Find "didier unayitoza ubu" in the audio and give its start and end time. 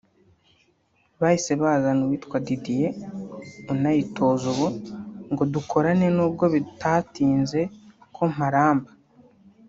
2.45-4.67